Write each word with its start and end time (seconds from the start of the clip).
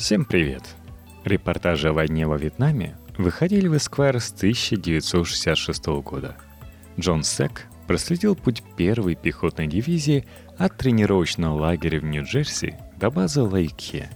Всем 0.00 0.24
привет! 0.24 0.62
Репортажи 1.24 1.90
о 1.90 1.92
войне 1.92 2.26
во 2.26 2.38
Вьетнаме 2.38 2.96
выходили 3.18 3.68
в 3.68 3.74
Esquire 3.74 4.18
с 4.18 4.32
1966 4.32 5.86
года. 6.02 6.36
Джон 6.98 7.22
Сек 7.22 7.66
проследил 7.86 8.34
путь 8.34 8.62
первой 8.78 9.14
пехотной 9.14 9.66
дивизии 9.66 10.24
от 10.56 10.78
тренировочного 10.78 11.52
лагеря 11.52 12.00
в 12.00 12.04
Нью-Джерси 12.04 12.76
до 12.96 13.10
базы 13.10 13.42
Лейке. 13.42 14.08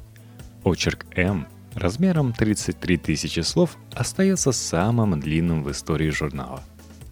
Очерк 0.64 1.04
М 1.14 1.46
размером 1.74 2.32
33 2.32 2.96
тысячи 2.96 3.40
слов 3.40 3.76
остается 3.92 4.52
самым 4.52 5.20
длинным 5.20 5.62
в 5.62 5.70
истории 5.70 6.08
журнала. 6.08 6.64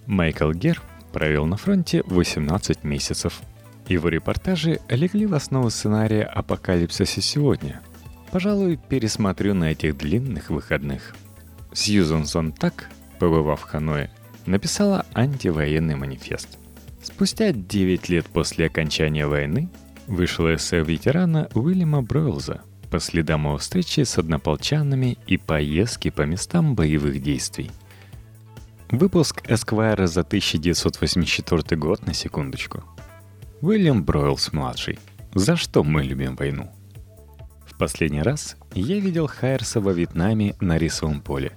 Майкл 0.07 0.51
Гер 0.51 0.81
провел 1.13 1.45
на 1.45 1.59
фронте 1.59 2.03
18 2.07 2.85
месяцев. 2.85 3.43
Его 3.87 4.09
репортажи 4.09 4.81
легли 4.89 5.27
в 5.27 5.35
основу 5.35 5.69
сценария 5.69 6.23
«Апокалипсиса 6.23 7.21
сегодня», 7.21 7.83
Пожалуй, 8.33 8.79
пересмотрю 8.89 9.53
на 9.53 9.73
этих 9.73 9.99
длинных 9.99 10.49
выходных. 10.49 11.15
Сьюзан 11.75 12.25
Сонтак, 12.25 12.89
побывав 13.19 13.61
в 13.61 13.65
Ханое, 13.65 14.11
написала 14.47 15.05
антивоенный 15.13 15.97
манифест. 15.97 16.59
Спустя 17.03 17.53
9 17.53 18.09
лет 18.09 18.27
после 18.27 18.67
окончания 18.67 19.27
войны 19.27 19.69
вышло 20.07 20.55
эссе 20.55 20.83
ветерана 20.83 21.51
Уильяма 21.55 22.01
Бройлза 22.01 22.63
по 22.91 23.01
следам 23.01 23.45
его 23.45 23.59
встречи 23.59 24.01
с 24.01 24.17
однополчанами 24.19 25.19
и 25.27 25.37
поездки 25.37 26.09
по 26.09 26.23
местам 26.23 26.75
боевых 26.75 27.23
действий. 27.23 27.71
Выпуск 28.91 29.43
Эсквайра 29.47 30.07
за 30.07 30.23
1984 30.23 31.79
год 31.79 32.07
на 32.07 32.15
секундочку. 32.15 32.83
Уильям 33.61 34.05
Бройлс-младший. 34.05 34.99
За 35.35 35.57
что 35.57 35.85
мы 35.85 36.03
любим 36.03 36.37
войну? 36.37 36.71
Последний 37.83 38.23
раз 38.23 38.57
я 38.75 39.01
видел 39.01 39.27
Хайерса 39.27 39.81
во 39.81 39.93
Вьетнаме 39.93 40.55
на 40.61 40.79
рисовом 40.79 41.21
поле. 41.21 41.51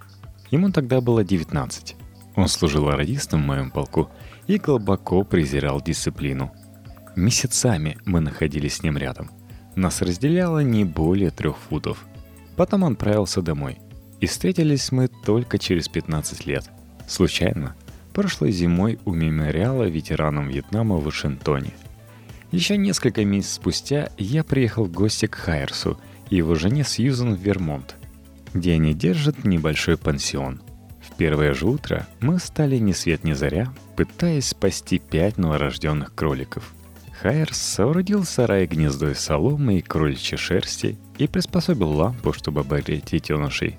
Ему 0.49 0.71
тогда 0.71 0.99
было 0.99 1.23
19. 1.23 1.95
Он 2.35 2.48
служил 2.48 2.90
радистом 2.90 3.43
в 3.43 3.45
моем 3.45 3.70
полку 3.70 4.09
и 4.48 4.57
глубоко 4.57 5.23
презирал 5.23 5.84
дисциплину. 5.84 6.51
Месяцами 7.15 7.99
мы 8.05 8.21
находились 8.21 8.77
с 8.77 8.81
ним 8.81 8.98
рядом. 8.98 9.29
Нас 9.76 10.01
разделяло 10.01 10.63
не 10.63 10.84
более 10.84 11.29
трех 11.29 11.57
футов. 11.59 12.03
Потом 12.55 12.81
он 12.81 12.93
отправился 12.93 13.43
домой. 13.43 13.77
И 14.20 14.26
встретились 14.26 14.91
мы 14.91 15.09
только 15.09 15.59
через 15.59 15.87
15 15.90 16.48
лет. 16.48 16.71
Случайно. 17.07 17.76
Прошлой 18.15 18.51
зимой 18.51 18.98
у 19.05 19.13
мемориала 19.13 19.84
ветеранам 19.84 20.48
Вьетнама 20.48 20.96
в 20.96 21.03
Вашингтоне. 21.03 21.73
Еще 22.51 22.77
несколько 22.77 23.23
месяцев 23.26 23.57
спустя 23.57 24.09
я 24.18 24.43
приехал 24.43 24.85
в 24.85 24.91
гости 24.91 25.27
к 25.27 25.35
Хайерсу– 25.35 25.99
и 26.29 26.37
его 26.37 26.55
жене 26.55 26.84
Сьюзан 26.84 27.35
в 27.35 27.40
Вермонт, 27.40 27.95
где 28.54 28.73
они 28.73 28.93
держат 28.93 29.43
небольшой 29.43 29.98
пансион. 29.98 30.62
В 31.01 31.15
первое 31.15 31.54
же 31.54 31.68
утро 31.68 32.07
мы 32.20 32.40
стали 32.40 32.77
ни 32.77 32.91
свет 32.91 33.23
ни 33.23 33.34
заря, 33.34 33.73
пытаясь 33.95 34.48
спасти 34.48 34.99
пять 34.99 35.37
новорожденных 35.37 36.13
кроликов. 36.15 36.73
Хайерс 37.21 37.57
соорудил 37.57 38.23
сарай 38.23 38.65
гнездо 38.65 39.09
из 39.12 39.20
соломы 39.20 39.79
и 39.79 39.81
кроличьей 39.81 40.37
шерсти 40.37 40.98
и 41.18 41.27
приспособил 41.27 41.90
лампу, 41.90 42.34
чтобы 42.34 42.62
обогреть 42.62 43.12
детенышей. 43.12 43.77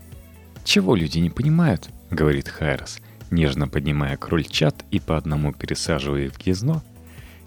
«Чего 0.64 0.94
люди 0.97 1.19
не 1.19 1.30
понимают?»— 1.30 1.91
говорит 2.11 2.48
Хайерс, 2.48 2.98
нежно 3.30 3.69
поднимая 3.69 4.17
крольчат 4.17 4.84
и 4.91 5.00
по 5.00 5.17
одному 5.17 5.52
пересаживая 5.52 6.30
в 6.30 6.39
гнездо. 6.39 6.83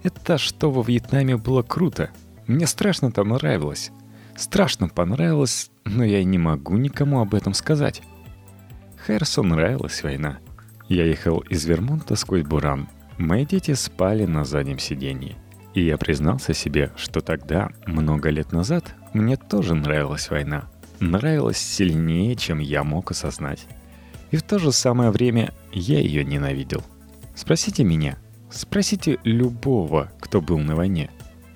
«Это 0.02 0.38
что 0.38 0.70
во 0.70 0.82
Вьетнаме 0.82 1.36
было 1.36 1.62
круто. 1.62 2.10
Мне 2.46 2.66
страшно 2.66 3.12
там 3.12 3.30
нравилось. 3.30 3.90
Страшно 4.36 4.88
понравилось, 4.88 5.70
но 5.84 6.04
я 6.04 6.22
не 6.24 6.38
могу 6.38 6.76
никому 6.76 7.20
об 7.20 7.34
этом 7.34 7.54
сказать. 7.54 8.02
Хэрсу 8.96 9.42
нравилась 9.42 10.02
война. 10.02 10.38
Я 10.88 11.04
ехал 11.04 11.38
из 11.40 11.64
Вермонта 11.64 12.16
сквозь 12.16 12.42
Буран. 12.42 12.88
Мои 13.18 13.44
дети 13.46 13.74
спали 13.74 14.24
на 14.24 14.44
заднем 14.44 14.78
сиденье. 14.78 15.36
И 15.74 15.84
я 15.84 15.96
признался 15.96 16.52
себе, 16.52 16.90
что 16.96 17.20
тогда, 17.20 17.70
много 17.86 18.30
лет 18.30 18.52
назад, 18.52 18.94
мне 19.12 19.36
тоже 19.36 19.74
нравилась 19.74 20.30
война. 20.30 20.68
Нравилась 20.98 21.58
сильнее, 21.58 22.34
чем 22.34 22.58
я 22.58 22.82
мог 22.82 23.10
осознать. 23.10 23.66
И 24.30 24.36
в 24.36 24.42
то 24.42 24.58
же 24.58 24.72
самое 24.72 25.10
время 25.10 25.52
я 25.72 25.98
ее 25.98 26.24
ненавидел. 26.24 26.82
Спросите 27.34 27.84
меня, 27.84 28.18
спросите 28.50 29.18
любого, 29.24 30.10
кто 30.20 30.40
был 30.40 30.58
на 30.58 30.74
войне. 30.74 31.10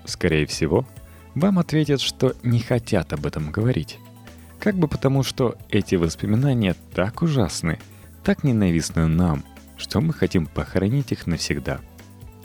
Скорее 0.04 0.46
всего, 0.46 0.86
вам 1.34 1.58
ответят, 1.58 2.00
что 2.00 2.34
не 2.42 2.60
хотят 2.60 3.12
об 3.12 3.26
этом 3.26 3.50
говорить. 3.50 3.98
Как 4.60 4.76
бы 4.76 4.88
потому, 4.88 5.22
что 5.22 5.56
эти 5.68 5.96
воспоминания 5.96 6.74
так 6.94 7.22
ужасны, 7.22 7.78
так 8.22 8.44
ненавистны 8.44 9.06
нам, 9.06 9.44
что 9.76 10.00
мы 10.00 10.12
хотим 10.12 10.46
похоронить 10.46 11.12
их 11.12 11.26
навсегда. 11.26 11.80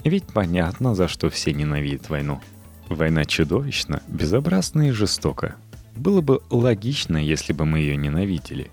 Ведь 0.04 0.24
понятно, 0.24 0.94
за 0.94 1.08
что 1.08 1.30
все 1.30 1.52
ненавидят 1.52 2.10
войну. 2.10 2.40
Война 2.88 3.24
чудовищна, 3.24 4.02
безобразна 4.08 4.88
и 4.88 4.90
жестока. 4.90 5.54
Было 5.94 6.20
бы 6.20 6.40
логично, 6.50 7.16
если 7.16 7.52
бы 7.52 7.64
мы 7.64 7.78
ее 7.78 7.96
ненавидели. 7.96 8.70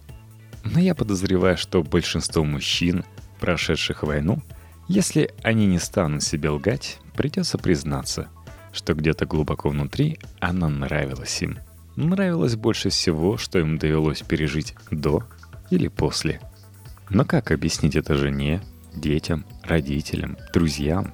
Но 0.64 0.80
я 0.80 0.96
подозреваю, 0.96 1.58
что 1.58 1.84
большинство 1.84 2.44
мужчин, 2.44 3.06
прошедших 3.40 4.04
войну, 4.04 4.42
если 4.88 5.32
они 5.44 5.68
не 5.68 5.80
станут 5.80 6.24
себе 6.24 6.50
лгать, 6.50 7.00
придется 7.16 7.58
признаться– 7.58 8.30
что 8.78 8.94
где-то 8.94 9.26
глубоко 9.26 9.70
внутри 9.70 10.20
она 10.40 10.70
нравилась 10.70 11.42
им. 11.42 11.58
Нравилось 11.96 12.56
больше 12.56 12.90
всего, 12.90 13.36
что 13.38 13.58
им 13.58 13.80
довелось 13.80 14.22
пережить 14.22 14.76
до 14.92 15.24
или 15.72 15.88
после. 15.88 16.40
Но 17.10 17.26
как 17.26 17.50
объяснить 17.52 17.96
это 17.96 18.14
жене, 18.14 18.62
детям, 18.96 19.46
родителям, 19.64 20.38
друзьям? 20.54 21.14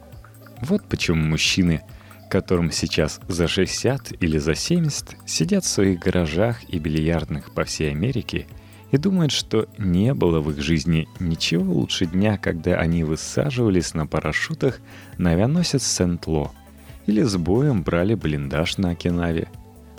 Вот 0.61 0.83
почему 0.89 1.23
мужчины, 1.23 1.81
которым 2.29 2.69
сейчас 2.69 3.21
за 3.29 3.47
60 3.47 4.21
или 4.21 4.37
за 4.37 4.55
70, 4.55 5.15
сидят 5.25 5.63
в 5.63 5.69
своих 5.69 5.99
гаражах 5.99 6.65
и 6.65 6.79
бильярдных 6.79 7.53
по 7.53 7.63
всей 7.63 7.91
Америке 7.91 8.45
и 8.91 8.97
думают, 8.97 9.31
что 9.31 9.69
не 9.77 10.13
было 10.13 10.41
в 10.41 10.51
их 10.51 10.61
жизни 10.61 11.07
ничего 11.19 11.73
лучше 11.73 12.07
дня, 12.07 12.37
когда 12.37 12.75
они 12.75 13.05
высаживались 13.05 13.93
на 13.93 14.05
парашютах 14.05 14.81
на 15.17 15.31
авианосец 15.31 15.83
Сент-Ло– 15.83 16.51
или 17.07 17.23
с 17.23 17.35
боем 17.37 17.83
брали 17.83 18.15
блиндаж 18.15 18.77
на 18.77 18.91
Окинаве. 18.91 19.49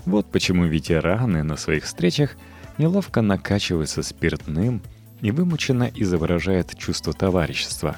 Вот 0.07 0.31
почему 0.31 0.67
ветераны 0.67 1.43
на 1.43 1.57
своих 1.57 1.85
встречах 1.85 2.37
неловко 2.79 3.23
накачиваются 3.23 4.03
спиртным 4.03 4.83
и 5.21 5.31
вымученно 5.31 5.91
изображают 5.95 6.77
чувство 6.77 7.13
товарищества, 7.13 7.97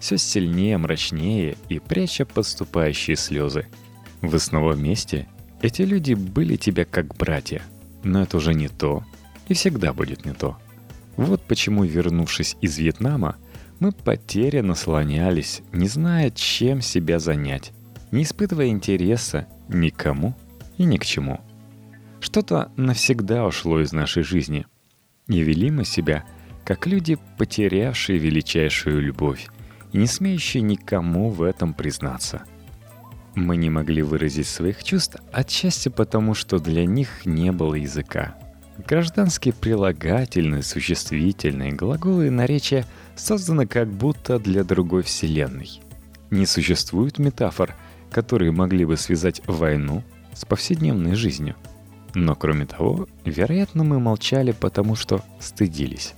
все 0.00 0.18
сильнее, 0.18 0.78
мрачнее 0.78 1.56
и 1.68 1.78
пряча 1.78 2.24
подступающие 2.24 3.16
слезы. 3.16 3.66
В 4.20 4.34
основном 4.34 4.82
месте 4.82 5.28
эти 5.62 5.82
люди 5.82 6.14
были 6.14 6.56
тебе 6.56 6.84
как 6.84 7.14
братья, 7.14 7.62
но 8.02 8.22
это 8.22 8.36
уже 8.36 8.54
не 8.54 8.68
то 8.68 9.04
и 9.48 9.54
всегда 9.54 9.92
будет 9.92 10.24
не 10.24 10.32
то. 10.32 10.58
Вот 11.16 11.42
почему, 11.42 11.84
вернувшись 11.84 12.56
из 12.60 12.78
Вьетнама, 12.78 13.36
мы 13.78 13.92
потерянно 13.92 14.74
слонялись, 14.74 15.62
не 15.72 15.86
зная, 15.86 16.30
чем 16.30 16.80
себя 16.80 17.18
занять 17.18 17.72
не 18.10 18.22
испытывая 18.22 18.68
интереса 18.68 19.46
никому 19.68 20.34
и 20.78 20.84
ни 20.84 20.96
к 20.96 21.04
чему. 21.04 21.40
Что-то 22.20 22.72
навсегда 22.76 23.44
ушло 23.46 23.80
из 23.80 23.92
нашей 23.92 24.22
жизни. 24.22 24.66
И 25.28 25.40
вели 25.40 25.70
мы 25.70 25.84
себя, 25.84 26.24
как 26.64 26.86
люди, 26.86 27.18
потерявшие 27.38 28.18
величайшую 28.18 29.00
любовь 29.00 29.48
и 29.92 29.98
не 29.98 30.06
смеющие 30.06 30.62
никому 30.62 31.30
в 31.30 31.42
этом 31.42 31.74
признаться. 31.74 32.44
Мы 33.34 33.56
не 33.56 33.68
могли 33.68 34.02
выразить 34.02 34.46
своих 34.46 34.82
чувств 34.84 35.16
отчасти 35.32 35.88
потому, 35.88 36.34
что 36.34 36.58
для 36.58 36.86
них 36.86 37.26
не 37.26 37.52
было 37.52 37.74
языка. 37.74 38.36
Гражданские 38.78 39.54
прилагательные, 39.54 40.62
существительные, 40.62 41.72
глаголы 41.72 42.28
и 42.28 42.30
наречия 42.30 42.86
созданы 43.16 43.66
как 43.66 43.88
будто 43.88 44.38
для 44.38 44.64
другой 44.64 45.02
вселенной. 45.02 45.80
Не 46.30 46.46
существует 46.46 47.18
метафор, 47.18 47.74
которые 48.14 48.52
могли 48.52 48.84
бы 48.84 48.96
связать 48.96 49.42
войну 49.48 50.04
с 50.34 50.44
повседневной 50.44 51.16
жизнью. 51.16 51.56
Но 52.14 52.36
кроме 52.36 52.64
того, 52.64 53.08
вероятно, 53.24 53.82
мы 53.82 53.98
молчали, 53.98 54.52
потому 54.52 54.94
что 54.94 55.24
стыдились. 55.40 56.14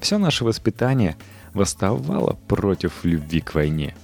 Все 0.00 0.18
наше 0.18 0.44
воспитание 0.44 1.16
восставало 1.54 2.36
против 2.48 3.04
любви 3.04 3.40
к 3.40 3.54
войне. 3.54 3.94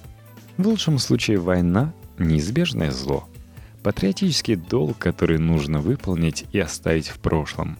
В 0.55 0.65
лучшем 0.67 0.99
случае 0.99 1.37
война– 1.37 1.93
неизбежное 2.17 2.91
зло. 2.91 3.27
Патриотический 3.83 4.55
долг, 4.55 4.97
который 4.97 5.37
нужно 5.37 5.81
выполнить 5.81 6.45
и 6.53 6.59
оставить 6.59 7.09
в 7.09 7.19
прошлом. 7.19 7.77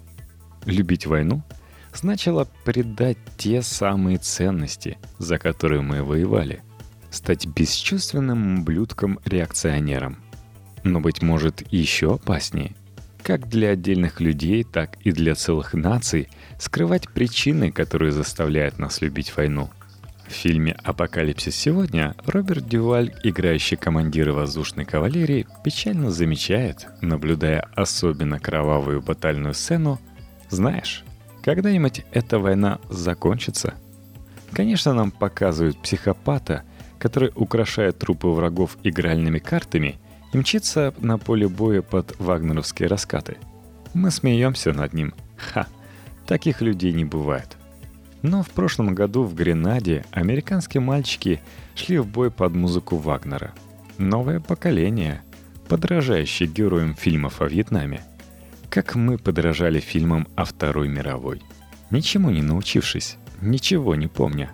Любить 0.65 1.05
войну 1.05 1.41
значило 1.93 2.49
предать 2.65 3.17
те 3.37 3.61
самые 3.61 4.17
ценности, 4.17 4.97
за 5.19 5.37
которые 5.37 5.81
мы 5.81 6.03
воевали 6.03 6.63
стать 7.09 7.47
бесчувственным 7.47 8.59
ублюдком-реакционером. 8.59 10.17
Но, 10.83 10.99
быть 10.99 11.21
может, 11.21 11.63
еще 11.71 12.15
опаснее. 12.15 12.75
как 13.27 13.49
для 13.49 13.71
отдельных 13.71 14.21
людей, 14.21 14.63
так 14.63 14.95
и 15.01 15.11
для 15.11 15.35
целых 15.35 15.73
наций 15.73 16.29
скрывать 16.59 17.09
причины, 17.09 17.73
которые 17.73 18.13
заставляют 18.13 18.79
нас 18.79 19.01
любить 19.01 19.35
войну. 19.35 19.69
В 20.29 20.31
фильме 20.31 20.77
«Апокалипсис 20.83 21.53
сегодня» 21.53 22.15
Роберт 22.25 22.69
Дюваль, 22.69 23.13
играющий 23.23 23.75
командира 23.75 24.31
воздушной 24.31 24.85
кавалерии, 24.85 25.45
печально 25.61 26.09
замечает, 26.09 26.87
наблюдая 27.01 27.67
особенно 27.75 28.39
кровавую 28.39 29.01
батальную 29.01 29.53
сцену, 29.53 29.99
«Знаешь, 30.49 31.03
когда-нибудь 31.43 32.05
эта 32.13 32.39
война 32.39 32.79
закончится». 32.89 33.73
Конечно, 34.53 34.93
нам 34.93 35.11
показывают 35.11 35.81
психопата, 35.81 36.63
который 36.99 37.31
украшает 37.35 37.99
трупы 37.99 38.27
врагов 38.27 38.77
игральными 38.83 39.39
картами 39.39 39.99
и 40.33 40.37
мчится 40.37 40.93
на 40.99 41.17
поле 41.17 41.47
боя 41.47 41.81
под 41.81 42.19
вагнеровские 42.19 42.87
раскаты. 42.87 43.37
Мы 43.93 44.11
смеемся 44.11 44.73
над 44.73 44.93
ним. 44.93 45.13
Ха, 45.37 45.67
таких 46.25 46.61
людей 46.61 46.93
не 46.93 47.05
бывает. 47.05 47.57
Но 48.21 48.43
в 48.43 48.49
прошлом 48.49 48.93
году 48.95 49.23
в 49.23 49.35
Гренаде 49.35 50.05
американские 50.11 50.81
мальчики 50.81 51.39
шли 51.75 51.99
в 51.99 52.07
бой 52.07 52.31
под 52.31 52.55
музыку 52.55 52.97
Вагнера. 52.97 53.53
Новое 53.97 54.39
поколение, 54.39 55.21
подражающее 55.69 56.49
героям 56.49 56.95
фильмов 56.95 57.41
о 57.41 57.47
Вьетнаме. 57.47 58.01
Как 58.69 58.95
мы 58.95 59.17
подражали 59.17 59.79
фильмам 59.79 60.27
о 60.35 60.45
Второй 60.45 60.87
мировой. 60.87 61.41
Ничему 61.89 62.31
не 62.31 62.41
научившись, 62.41 63.17
ничего 63.41 63.95
не 63.95 64.07
помня. 64.07 64.51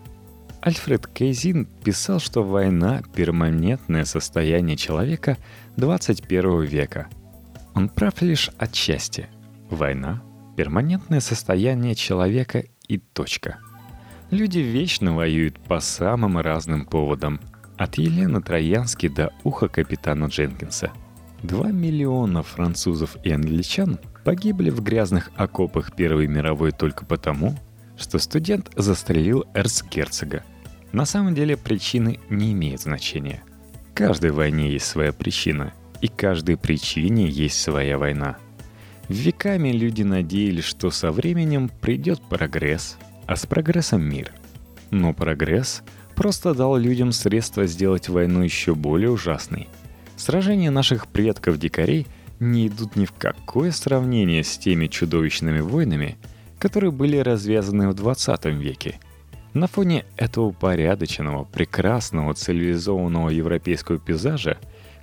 Альфред 0.65 1.07
Кейзин 1.07 1.65
писал, 1.83 2.21
что 2.21 2.41
война– 2.41 3.01
перманентное 3.15 4.05
состояние 4.05 4.77
человека 4.77 5.37
21 5.75 6.61
века. 6.61 7.09
Он 7.75 7.89
прав 7.89 8.21
лишь 8.21 8.49
отчасти. 8.57 9.27
Война– 9.69 10.23
перманентное 10.55 11.19
состояние 11.19 11.95
человека 11.95 12.63
и 12.87 12.97
точка. 12.97 13.57
Люди 14.31 14.59
вечно 14.59 15.13
воюют 15.13 15.59
по 15.59 15.81
самым 15.81 16.37
разным 16.37 16.85
поводам. 16.85 17.41
От 17.77 17.97
Елены 17.97 18.41
Троянски 18.41 19.09
до 19.09 19.33
уха 19.43 19.67
капитана 19.67 20.27
Дженкинса. 20.27 20.93
Два 21.41 21.71
миллиона 21.71 22.41
французов 22.41 23.17
и 23.25 23.31
англичан 23.31 23.99
погибли 24.23 24.69
в 24.69 24.81
грязных 24.81 25.29
окопах 25.35 25.93
Первой 25.93 26.27
мировой 26.27 26.71
только 26.71 27.03
потому, 27.03 27.53
что 27.97 28.17
студент 28.17 28.71
застрелил 28.77 29.43
эрцгерцога. 29.53 30.43
На 30.93 31.05
самом 31.05 31.35
деле 31.35 31.57
причины 31.57 32.19
не 32.29 32.53
имеют 32.53 32.81
значения. 32.81 33.43
Каждой 33.93 34.31
войне 34.31 34.71
есть 34.71 34.85
своя 34.85 35.11
причина, 35.11 35.73
и 35.99 36.07
каждой 36.07 36.55
причине 36.55 37.27
есть 37.27 37.61
своя 37.61 37.97
война– 37.97 38.37
Веками 39.09 39.69
люди 39.69 40.03
надеялись, 40.03 40.63
что 40.63 40.89
со 40.89 41.11
временем 41.11 41.69
придет 41.81 42.21
прогресс, 42.21 42.97
а 43.25 43.35
с 43.35 43.45
прогрессом 43.45 44.01
мир. 44.01 44.31
Но 44.91 45.13
прогресс 45.13 45.83
просто 46.15 46.53
дал 46.53 46.77
людям 46.77 47.11
средства 47.11 47.67
сделать 47.67 48.07
войну 48.07 48.41
еще 48.41 48.75
более 48.75 49.11
ужасной. 49.11 49.67
Сражения 50.15 50.71
наших 50.71 51.07
предков-дикарей 51.07 52.07
не 52.39 52.67
идут 52.67 52.95
ни 52.95 53.05
в 53.05 53.11
какое 53.11 53.71
сравнение 53.71 54.43
с 54.43 54.57
теми 54.57 54.87
чудовищными 54.87 55.59
войнами, 55.59 56.17
которые 56.57 56.91
были 56.91 57.17
развязаны 57.17 57.89
в 57.89 57.95
20 57.95 58.45
веке. 58.45 58.99
На 59.53 59.67
фоне 59.67 60.05
этого 60.17 60.45
упорядоченного, 60.45 61.43
прекрасного, 61.43 62.33
цивилизованного 62.33 63.29
европейского 63.29 63.99
пейзажа, 63.99 64.57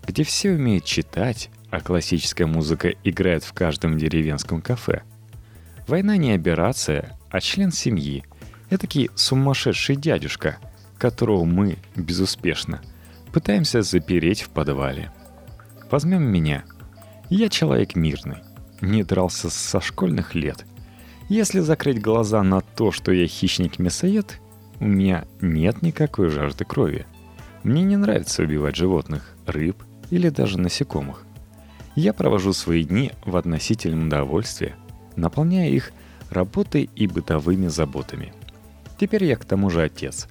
где 0.07 0.25
все 0.25 0.51
умеют 0.51 0.85
читать, 0.85 1.51
а 1.71 1.81
классическая 1.81 2.47
музыка 2.47 2.95
играет 3.05 3.45
в 3.45 3.53
каждом 3.53 3.97
деревенском 3.97 4.61
кафе. 4.61 5.03
Война 5.87 6.17
не 6.17 6.33
операция, 6.33 7.17
а 7.31 7.41
член 7.41 7.71
семьи. 7.71 8.25
Этакий 8.71 9.11
сумасшедший 9.15 9.97
дядюшка, 9.97 10.59
которого 10.99 11.45
мы, 11.45 11.79
безуспешно, 11.95 12.81
пытаемся 13.33 13.83
запереть 13.83 14.43
в 14.43 14.49
подвале. 14.51 15.13
Возьмем 15.91 16.25
меня. 16.25 16.65
Я 17.29 17.49
человек 17.49 17.95
мирный, 17.95 18.39
не 18.81 19.05
дрался 19.05 19.49
со 19.49 19.81
школьных 19.81 20.35
лет. 20.35 20.65
Если 21.31 21.61
закрыть 21.61 22.03
глаза 22.03 22.43
на 22.43 22.61
то, 22.61 22.91
что 22.91 23.13
я 23.13 23.29
хищник-мясоед, 23.29 24.41
у 24.81 24.85
меня 24.85 25.27
нет 25.41 25.81
никакой 25.81 26.29
жажды 26.29 26.65
крови. 26.65 27.07
Мне 27.63 27.85
не 27.85 27.97
нравится 27.97 28.43
убивать 28.43 28.75
животных, 28.75 29.37
рыб 29.47 29.81
или 30.11 30.29
даже 30.29 30.59
насекомых. 30.59 31.25
Я 31.95 32.15
провожу 32.15 32.53
свои 32.53 32.83
дни 32.83 33.13
в 33.25 33.37
относительном 33.37 34.09
довольстве, 34.09 34.75
наполняя 35.15 35.71
их 35.71 35.93
работой 36.31 36.91
и 36.97 37.07
бытовыми 37.07 37.69
заботами. 37.69 38.33
Теперь 38.99 39.23
я 39.23 39.37
к 39.37 39.45
тому 39.45 39.71
же 39.71 39.83
отец, 39.83 40.27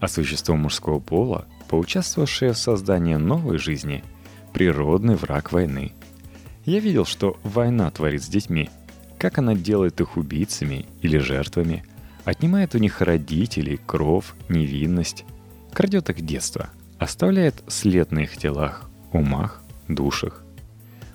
а 0.00 0.06
существо 0.06 0.54
мужского 0.54 0.98
пола, 0.98 1.46
поучаствовавшее 1.70 2.52
в 2.52 2.58
создании 2.58 3.14
новой 3.14 3.56
жизни, 3.56 4.04
природный 4.52 5.14
враг 5.14 5.50
войны. 5.50 5.94
Я 6.66 6.78
видел, 6.78 7.06
что 7.06 7.38
война 7.42 7.90
творит 7.90 8.22
с 8.22 8.28
детьми, 8.28 8.68
как 9.22 9.38
она 9.38 9.54
делает 9.54 10.00
их 10.00 10.16
убийцами 10.16 10.84
или 11.00 11.16
жертвами, 11.16 11.84
отнимает 12.24 12.74
у 12.74 12.78
них 12.78 13.00
родителей, 13.00 13.78
кров, 13.86 14.34
невинность, 14.48 15.24
крадет 15.72 16.10
их 16.10 16.22
детство, 16.26 16.70
оставляет 16.98 17.62
след 17.68 18.10
на 18.10 18.24
их 18.24 18.36
телах, 18.36 18.90
умах, 19.12 19.62
душах. 19.86 20.42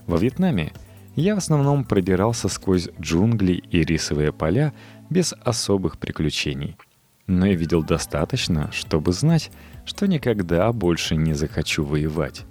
Во 0.06 0.18
Вьетнаме 0.18 0.72
я 1.18 1.36
в 1.36 1.40
основном 1.40 1.84
продирался 1.84 2.48
сквозь 2.48 2.88
джунгли 2.98 3.62
и 3.72 3.84
рисовые 3.84 4.32
поля 4.32 4.72
без 5.10 5.34
особых 5.44 5.98
приключений. 5.98 6.78
Но 7.26 7.46
я 7.46 7.56
видел 7.56 7.84
достаточно, 7.84 8.72
чтобы 8.72 9.12
знать, 9.12 9.52
что 9.84 10.08
никогда 10.08 10.72
больше 10.72 11.18
не 11.18 11.34
захочу 11.34 11.84
воевать. 11.84 12.46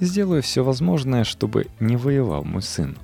Сделаю 0.00 0.40
все 0.40 0.64
возможное, 0.64 1.24
чтобы 1.24 1.66
не 1.80 1.98
воевал 1.98 2.44
мой 2.44 2.62
сын. 2.62 2.96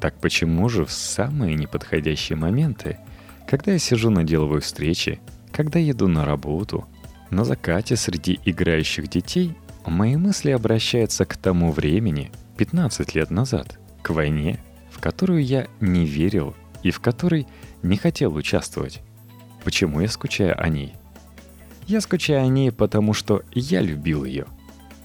Так 0.00 0.18
почему 0.20 0.68
же 0.68 0.84
в 0.84 0.92
самые 0.92 1.54
неподходящие 1.54 2.36
моменты, 2.36 2.98
когда 3.46 3.72
я 3.72 3.78
сижу 3.78 4.10
на 4.10 4.24
деловой 4.24 4.60
встрече, 4.60 5.20
когда 5.52 5.78
еду 5.78 6.08
на 6.08 6.24
работу, 6.24 6.86
на 7.30 7.44
закате 7.44 7.96
среди 7.96 8.38
играющих 8.44 9.08
детей, 9.08 9.56
мои 9.86 10.16
мысли 10.16 10.50
обращаются 10.50 11.24
к 11.24 11.36
тому 11.36 11.72
времени, 11.72 12.30
15 12.56 13.14
лет 13.14 13.30
назад, 13.30 13.78
к 14.02 14.10
войне, 14.10 14.58
в 14.90 15.00
которую 15.00 15.44
я 15.44 15.66
не 15.80 16.04
верил 16.04 16.54
и 16.82 16.90
в 16.90 17.00
которой 17.00 17.46
не 17.82 17.96
хотел 17.96 18.34
участвовать. 18.34 19.02
Почему 19.64 20.00
я 20.00 20.08
скучаю 20.08 20.60
о 20.60 20.68
ней? 20.68 20.94
Я 21.86 22.00
скучаю 22.00 22.44
о 22.44 22.48
ней, 22.48 22.72
потому 22.72 23.12
что 23.12 23.42
я 23.52 23.80
любил 23.80 24.24
ее. 24.24 24.46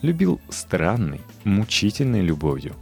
Любил 0.02 0.42
странной, 0.50 1.22
мучительной 1.44 2.22
любовью. 2.22 2.76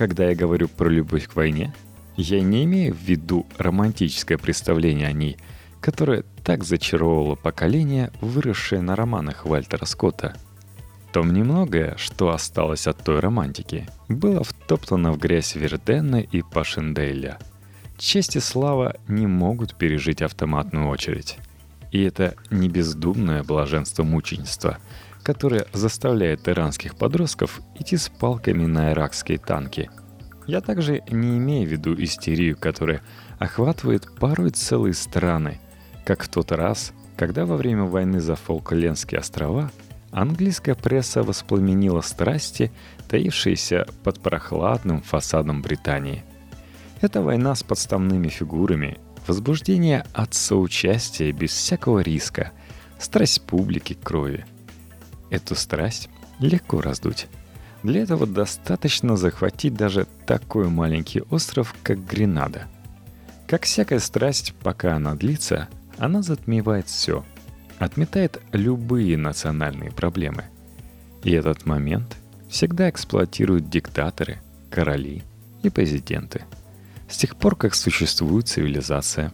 Когда 0.00 0.30
я 0.30 0.34
говорю 0.34 0.66
про 0.66 0.88
любовь 0.88 1.28
к 1.28 1.36
войне, 1.36 1.74
я 2.16 2.40
не 2.40 2.64
имею 2.64 2.94
в 2.94 3.02
виду 3.02 3.46
романтическое 3.58 4.38
представление 4.38 5.08
о 5.08 5.12
ней, 5.12 5.36
которое 5.82 6.24
так 6.42 6.64
зачаровывало 6.64 7.34
поколение, 7.34 8.10
выросшее 8.22 8.80
на 8.80 8.96
романах 8.96 9.44
Вальтера 9.44 9.84
Скотта– 9.84 10.34
том 11.12 11.34
немногое, 11.34 11.96
что 11.98 12.30
осталось 12.30 12.86
от 12.86 12.96
той 13.04 13.20
романтики, 13.20 13.88
было 14.08 14.42
втоптано 14.42 15.12
в 15.12 15.18
грязь 15.18 15.54
Вердена 15.54 16.20
и 16.20 16.40
Пашенделя. 16.40 17.38
Честь 17.98 18.36
и 18.36 18.40
слава 18.40 18.96
не 19.06 19.26
могут 19.26 19.76
пережить 19.76 20.22
автоматную 20.22 20.88
очередь. 20.88 21.36
И 21.90 22.02
это 22.02 22.34
не 22.50 22.68
бездумное 22.68 23.42
блаженство 23.42 24.02
мученичества, 24.02 24.78
которое 25.22 25.66
заставляет 25.72 26.48
иранских 26.48 26.96
подростков 26.96 27.60
идти 27.78 27.96
с 27.96 28.08
палками 28.08 28.66
на 28.66 28.92
иракские 28.92 29.38
танки. 29.38 29.90
Я 30.46 30.60
также 30.60 31.02
не 31.10 31.38
имею 31.38 31.68
в 31.68 31.72
виду 31.72 31.94
истерию, 31.94 32.56
которая 32.56 33.02
охватывает 33.38 34.08
порой 34.18 34.50
целые 34.50 34.94
страны, 34.94 35.60
как 36.04 36.22
в 36.22 36.28
тот 36.28 36.52
раз, 36.52 36.92
когда 37.16 37.46
во 37.46 37.56
время 37.56 37.84
войны 37.84 38.20
за 38.20 38.36
Фолклендские 38.36 39.20
острова– 39.20 39.70
Английская 40.12 40.74
пресса 40.74 41.22
воспламенила 41.22 42.00
страсти, 42.00 42.72
таившиеся 43.08 43.86
под 44.02 44.20
прохладным 44.20 45.02
фасадом 45.02 45.62
Британии. 45.62 46.24
Это 47.00 47.22
война 47.22 47.54
с 47.54 47.62
подставными 47.62 48.28
фигурами, 48.28 48.98
возбуждение 49.30 50.04
от 50.12 50.34
соучастия 50.34 51.32
без 51.32 51.52
всякого 51.52 52.00
риска, 52.00 52.52
страсть 52.98 53.42
публики 53.42 53.94
к 53.94 54.00
крови. 54.00 54.44
Эту 55.30 55.54
страсть 55.54 56.10
легко 56.38 56.80
раздуть. 56.80 57.28
Для 57.82 58.02
этого 58.02 58.26
достаточно 58.26 59.16
захватить 59.16 59.74
даже 59.74 60.06
такой 60.26 60.68
маленький 60.68 61.22
остров, 61.22 61.74
как 61.82 62.04
Гренада. 62.04 62.66
Как 63.46 63.62
всякая 63.64 64.00
страсть, 64.00 64.52
пока 64.62 64.96
она 64.96 65.14
длится, 65.14 65.68
она 65.98 66.22
затмевает 66.22 66.88
все– 66.88 67.24
отметает 67.80 68.40
любые 68.52 69.16
национальные 69.16 69.90
проблемы. 69.90 70.44
И 71.24 71.32
этот 71.32 71.66
момент 71.66 72.16
всегда 72.48 72.90
эксплуатируют 72.90 73.70
диктаторы, 73.70 74.38
короли 74.70 75.22
и 75.62 75.70
президенты. 75.70 76.42
С 77.10 77.16
тех 77.16 77.36
пор, 77.36 77.56
как 77.56 77.74
существует 77.74 78.46
цивилизация. 78.46 79.32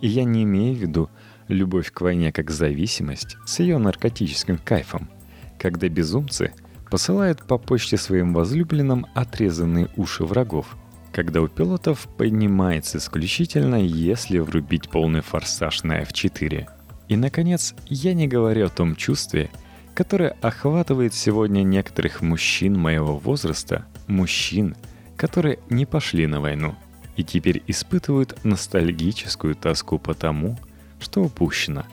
И 0.00 0.08
я 0.08 0.22
не 0.22 0.44
имею 0.44 0.76
в 0.76 0.78
виду 0.78 1.10
любовь 1.48 1.90
к 1.90 2.00
войне 2.00 2.32
как 2.32 2.50
зависимость 2.50 3.36
с 3.44 3.58
ее 3.58 3.78
наркотическим 3.78 4.56
кайфом, 4.56 5.10
когда 5.58 5.88
безумцы 5.88 6.52
посылают 6.90 7.44
по 7.44 7.58
почте 7.58 7.96
своим 7.96 8.32
возлюбленным 8.32 9.06
отрезанные 9.14 9.88
уши 9.96 10.24
врагов, 10.24 10.76
когда 11.12 11.42
у 11.42 11.48
пилотов 11.48 12.06
поднимается 12.16 12.98
исключительно, 12.98 13.76
если 13.76 14.38
врубить 14.38 14.88
полный 14.88 15.22
форсаж 15.22 15.82
на 15.82 16.02
F4. 16.02 16.68
И, 17.08 17.16
наконец, 17.16 17.74
я 17.86 18.14
не 18.14 18.28
говорю 18.28 18.66
о 18.66 18.70
том 18.70 18.94
чувстве, 18.94 19.50
которое 19.94 20.36
охватывает 20.40 21.14
сегодня 21.14 21.62
некоторых 21.62 22.22
мужчин 22.22 22.78
моего 22.78 23.18
возраста, 23.18 23.86
мужчин, 24.06 24.76
которые 25.16 25.58
не 25.68 25.84
пошли 25.84 26.28
на 26.28 26.40
войну 26.40 26.76
и 27.16 27.24
теперь 27.24 27.62
испытывают 27.66 28.44
ностальгическую 28.44 29.54
тоску 29.54 29.98
по 29.98 30.14
тому, 30.14 30.58
что 31.00 31.22
упущено, 31.22 31.84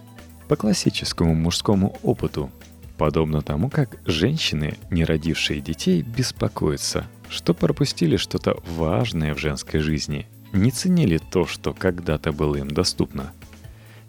по 0.48 0.56
классическому 0.56 1.36
мужскому 1.36 1.98
опыту, 2.04 2.52
подобно 2.98 3.42
тому, 3.42 3.70
как 3.70 3.98
женщины, 4.06 4.78
не 4.92 5.04
родившие 5.04 5.62
детей, 5.62 6.02
беспокоятся, 6.02 7.08
что 7.30 7.54
пропустили 7.54 8.18
что-то 8.18 8.62
важное 8.68 9.34
в 9.34 9.40
женской 9.40 9.80
жизни, 9.80 10.28
не 10.52 10.72
ценили 10.72 11.20
то, 11.32 11.46
что 11.46 11.74
когда-то 11.74 12.32
было 12.32 12.58
им 12.58 12.70
доступно. 12.70 13.32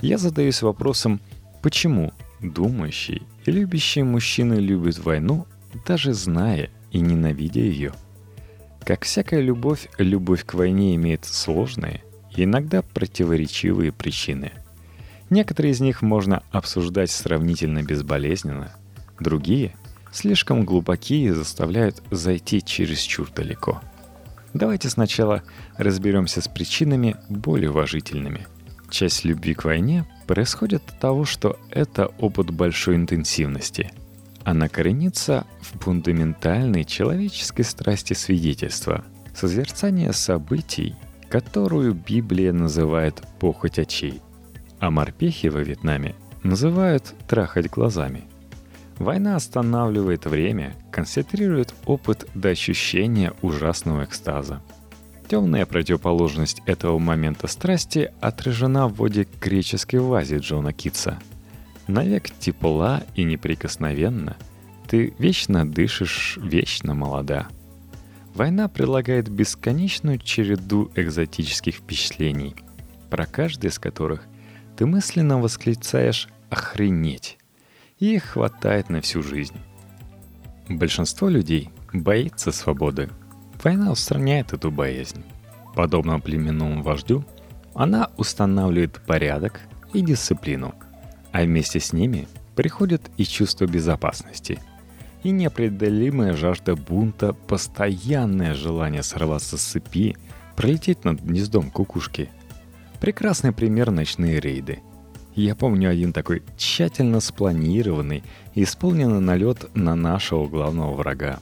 Я 0.01 0.19
задаюсь 0.19 0.63
вопросом, 0.63 1.21
почему 1.63 2.13
думающие 2.41 3.23
и 3.45 3.51
любящие 3.51 4.05
мужчины 4.05 4.55
любят 4.55 4.99
войну, 4.99 5.47
даже 5.87 6.15
зная 6.15 6.71
и 6.91 7.01
ненавидя 7.01 7.61
ее. 7.61 7.93
Как 8.85 9.05
всякая 9.05 9.41
любовь, 9.41 9.89
любовь 9.99 10.45
к 10.45 10.55
войне 10.55 10.95
имеет 10.97 11.25
сложные 11.25 12.03
и 12.35 12.45
иногда 12.45 12.83
противоречивые 12.83 13.93
причины– 13.93 14.53
Некоторые 15.31 15.71
из 15.71 15.81
них 15.81 16.03
можно 16.03 16.43
обсуждать 16.51 17.13
сравнительно 17.13 17.85
безболезненно, 17.85 18.73
другие 19.21 19.77
слишком 20.13 20.65
глубокие 20.65 21.27
и 21.27 21.31
заставляют 21.31 22.03
зайти 22.11 22.63
чересчур 22.63 23.31
далеко. 23.31 23.81
Давайте 24.55 24.91
сначала 24.91 25.45
разберемся 25.77 26.41
с 26.41 26.49
причинами 26.49 27.15
более 27.29 27.71
уважительными. 27.71 28.49
Часть 28.91 29.25
любви 29.25 29.55
к 29.55 29.65
войне 29.65 30.05
происходит 30.27 30.83
от 30.89 30.99
того, 30.99 31.25
что 31.25 31.61
это 31.71 32.07
опыт 32.19 32.51
большой 32.51 32.97
интенсивности. 32.97 33.93
Она 34.51 34.69
коренится 34.69 35.47
в 35.61 35.79
фундаментальной 35.79 36.83
человеческой 36.83 37.63
страсти 37.63 38.15
свидетельства, 38.15 39.05
созерцания 39.33 40.11
событий, 40.11 40.97
которую 41.29 41.95
Библия 41.95 42.53
называет 42.53 43.23
«похоть 43.39 43.79
очей», 43.79 44.21
а 44.81 44.91
морпехи 44.91 45.47
во 45.47 45.61
Вьетнаме 45.61 46.17
называют 46.43 47.15
«трахать 47.29 47.71
глазами». 47.71 48.25
Война 48.99 49.37
останавливает 49.37 50.27
время, 50.27 50.75
концентрирует 50.91 51.73
опыт 51.87 52.27
до 52.35 52.49
ощущения 52.49 53.33
ужасного 53.43 54.03
экстаза. 54.03 54.61
Темная 55.29 55.65
противоположность 55.65 56.61
этого 56.67 56.99
момента 56.99 57.47
страсти 57.47 58.11
отражена 58.21 58.89
в 58.89 58.97
воде 58.97 59.29
греческой 59.41 60.01
вазе 60.01 60.39
Джона 60.39 60.73
Китса. 60.73 61.21
Навек 61.91 62.31
тепла 62.31 63.03
и 63.17 63.25
неприкосновенно, 63.25 64.37
ты 64.87 65.13
вечно 65.19 65.69
дышишь, 65.69 66.39
вечно 66.41 66.95
молода. 66.95 67.49
Война 68.33 68.69
предлагает 68.69 69.29
бесконечную 69.29 70.19
череду 70.19 70.93
экзотических 70.95 71.75
впечатлений, 71.75 72.55
про 73.11 73.27
каждый 73.27 73.71
из 73.71 73.81
которых 73.81 74.23
ты 74.77 74.87
мысленно 74.87 75.41
восклицаешь 75.41 76.29
«охренеть». 76.49 77.39
И 77.99 78.15
их 78.15 78.25
хватает 78.25 78.89
на 78.89 79.01
всю 79.01 79.21
жизнь. 79.21 79.57
Большинство 80.69 81.29
людей 81.29 81.71
боится 81.93 82.53
свободы. 82.53 83.11
Война 83.65 83.91
устраняет 83.91 84.53
эту 84.53 84.71
боязнь. 84.71 85.25
Подобно 85.75 86.21
племенному 86.21 86.85
вождю, 86.85 87.25
она 87.75 88.11
устанавливает 88.17 89.01
порядок 89.05 89.61
и 89.93 90.03
дисциплину, 90.03 90.73
а 91.33 91.43
вместе 91.43 91.81
с 91.81 91.93
ними 91.93 92.29
приходит 92.55 93.11
и 93.17 93.25
чувство 93.25 93.67
безопасности, 93.67 94.59
и 95.23 95.31
непреодолимая 95.31 96.35
жажда 96.35 96.77
бунта, 96.77 97.33
постоянное 97.33 98.55
желание 98.55 99.03
сорваться 99.03 99.57
с 99.57 99.63
цепи, 99.63 100.17
пролететь 100.57 101.05
над 101.05 101.21
гнездом 101.23 101.71
кукушки– 101.71 102.29
Прекрасный 103.01 103.53
пример 103.53 103.91
ночные 103.91 104.41
рейды. 104.41 104.81
Я 105.35 105.57
помню 105.57 105.89
один 105.89 106.13
такой 106.13 106.43
тщательно 106.59 107.21
спланированный 107.21 108.23
и 108.55 108.65
исполненный 108.65 109.21
налет 109.21 109.75
на 109.75 109.95
нашего 109.95 110.47
главного 110.47 110.93
врага. 110.93 111.39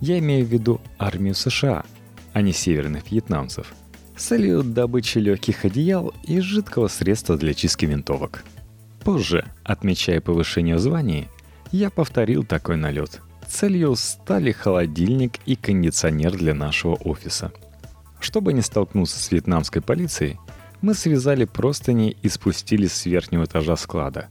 Я 0.00 0.18
имею 0.18 0.44
в 0.44 0.48
виду 0.48 0.80
армию 0.98 1.36
США, 1.36 1.84
а 2.32 2.42
не 2.42 2.52
северных 2.52 3.10
вьетнамцев, 3.10 3.72
с 4.16 4.24
целью 4.24 4.64
добычи 4.64 5.18
легких 5.18 5.64
одеял 5.64 6.12
и 6.24 6.40
жидкого 6.40 6.88
средства 6.88 7.36
для 7.36 7.54
чистки 7.54 7.86
винтовок. 7.86 8.44
Позже, 9.00 9.44
отмечая 9.64 10.20
повышение 10.20 10.78
званий, 10.78 11.28
я 11.72 11.90
повторил 11.90 12.44
такой 12.44 12.76
налет. 12.76 13.20
Целью 13.46 13.96
стали 13.96 14.52
холодильник 14.52 15.38
и 15.46 15.56
кондиционер 15.56 16.36
для 16.36 16.54
нашего 16.54 16.94
офиса. 16.94 17.52
Чтобы 18.20 18.52
не 18.52 18.60
столкнуться 18.60 19.18
с 19.18 19.30
вьетнамской 19.30 19.80
полицией, 19.80 20.38
мы 20.82 20.94
связали 20.94 21.44
простыни 21.44 22.16
и 22.22 22.28
спустились 22.28 22.92
с 22.92 23.06
верхнего 23.06 23.44
этажа 23.44 23.76
склада. 23.76 24.28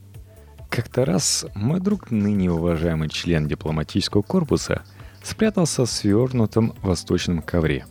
Как-то 0.70 1.06
раз 1.06 1.46
мой 1.56 1.80
друг, 1.80 2.12
ныне 2.12 2.52
уважаемый 2.52 3.10
член 3.10 3.48
дипломатического 3.48 4.22
корпуса, 4.22 4.84
спрятался 5.24 5.86
в 5.86 5.90
свернутом 5.90 6.74
восточном 6.82 7.42
ковре, 7.42 7.86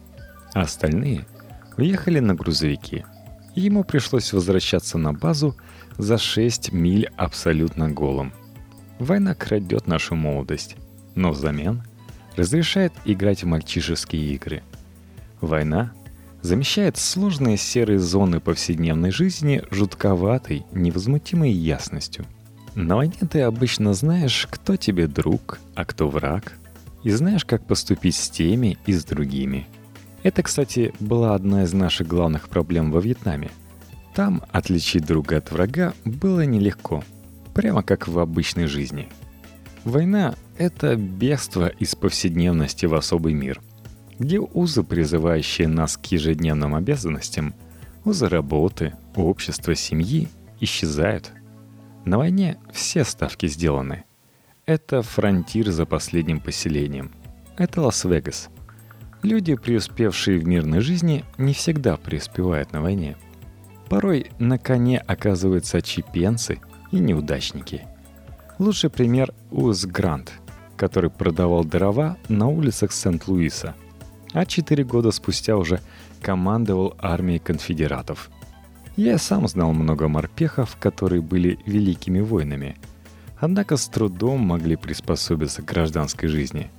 а 0.55 0.63
остальные 0.63 1.27
уехали 1.77 2.21
на 2.21 2.35
грузовики. 2.35 3.05
Ему 3.55 3.85
пришлось 3.85 4.33
возвращаться 4.33 4.99
на 4.99 5.13
базу 5.13 5.57
за 5.99 6.19
6 6.19 6.73
миль 6.73 7.11
абсолютно 7.17 7.91
голым. 7.91 8.33
Война 8.99 9.35
крадет 9.35 9.87
нашу 9.87 10.15
молодость, 10.15 10.77
но 11.15 11.31
взамен 11.31 11.83
разрешает 12.37 12.93
играть 13.05 13.43
в 13.43 13.47
мальчишеские 13.47 14.35
игры. 14.35 14.63
Война 15.41 15.93
замещает 16.43 16.97
сложные 16.97 17.57
серые 17.57 17.99
зоны 17.99 18.41
повседневной 18.41 19.11
жизни 19.11 19.63
жутковатой, 19.71 20.65
невозмутимой 20.73 21.51
ясностью. 21.51 22.25
На 22.75 22.97
войне 22.97 23.15
ты 23.31 23.41
обычно 23.41 23.95
знаешь, 23.95 24.47
кто 24.51 24.77
тебе 24.77 25.07
друг, 25.07 25.59
а 25.75 25.85
кто 25.85 26.09
враг, 26.09 26.53
и 27.03 27.11
знаешь, 27.11 27.45
как 27.45 27.67
поступить 27.67 28.17
с 28.17 28.31
теми 28.31 28.79
и 28.87 28.93
с 28.93 29.05
другими. 29.05 29.67
Это, 30.23 30.43
кстати, 30.43 30.93
была 31.01 31.35
одна 31.35 31.63
из 31.63 31.73
наших 31.73 32.07
главных 32.07 32.49
проблем 32.49 32.91
во 32.91 33.01
Вьетнаме. 33.01 33.51
Там 34.17 34.43
отличить 34.51 35.07
друга 35.07 35.37
от 35.37 35.53
врага 35.53 35.95
было 36.05 36.45
нелегко, 36.45 37.05
прямо 37.55 37.85
как 37.85 38.09
в 38.09 38.19
обычной 38.19 38.67
жизни. 38.67 39.09
Война— 39.85 40.35
это 40.59 40.97
бегство 40.97 41.69
из 41.69 41.95
повседневности 41.95 42.87
в 42.87 42.95
особый 42.97 43.35
мир— 43.35 43.61
где 44.19 44.41
узы, 44.41 44.83
призывающие 44.83 45.69
нас 45.69 45.97
к 45.97 46.07
ежедневным 46.07 46.75
обязанностям, 46.75 47.55
узы 48.05 48.29
работы, 48.29 48.95
общества, 49.15 49.75
семьи, 49.75 50.29
исчезают. 50.61 51.33
На 52.05 52.19
войне 52.19 52.59
все 52.73 53.05
ставки 53.05 53.47
сделаны. 53.47 54.05
Это 54.65 55.03
фронтир 55.03 55.71
за 55.71 55.87
последним 55.87 56.41
поселением. 56.41 57.13
Это 57.57 57.83
Лас-Вегас. 57.83 58.49
Люди, 59.23 59.55
преуспевшие 59.55 60.39
в 60.39 60.47
мирной 60.47 60.81
жизни, 60.81 61.25
не 61.39 61.53
всегда 61.53 61.97
преуспевают 61.97 62.73
на 62.73 62.81
войне. 62.81 63.17
Порой 63.89 64.31
на 64.39 64.59
коне 64.59 64.99
оказываются 64.99 65.81
отщепенцы 65.83 66.61
и 66.93 66.99
неудачники. 66.99 67.87
Лучший 68.59 68.91
пример 68.91 69.33
Улисс 69.51 69.85
Грант, 69.85 70.33
который 70.77 71.11
продавал 71.11 71.65
дрова 71.65 72.17
на 72.29 72.49
улицах 72.49 72.93
Сент-Луиса– 72.93 73.75
а 74.37 74.45
четыре 74.45 74.85
года 74.85 75.13
спустя 75.13 75.57
уже 75.57 75.81
командовал 76.21 76.95
армией 76.99 77.39
конфедератов. 77.39 78.31
Я 78.95 79.17
сам 79.17 79.49
знал 79.49 79.73
много 79.73 80.09
морпехов, 80.09 80.77
которые 80.77 81.23
были 81.23 81.59
великими 81.65 82.21
воинами, 82.21 82.77
однако 83.39 83.79
с 83.79 83.89
трудом 83.89 84.41
могли 84.41 84.77
приспособиться 84.77 85.63
к 85.63 85.67
гражданской 85.67 86.29
жизни. 86.29 86.71